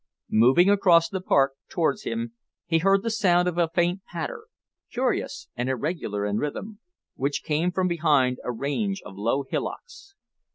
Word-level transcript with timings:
Moving 0.31 0.67
across 0.67 1.09
the 1.09 1.21
park 1.21 1.53
towards 1.69 2.05
him 2.05 2.33
he 2.65 2.79
heard 2.79 3.03
the 3.03 3.11
sound 3.11 3.47
of 3.47 3.59
a 3.59 3.69
faint 3.69 4.01
patter, 4.05 4.47
curious 4.91 5.47
and 5.55 5.69
irregular 5.69 6.25
in 6.25 6.37
rhythm, 6.37 6.79
which 7.13 7.43
came 7.43 7.71
from 7.71 7.87
behind 7.87 8.39
a 8.43 8.51
range 8.51 9.03
of 9.05 9.15
low 9.15 9.43
hillocks. 9.43 10.15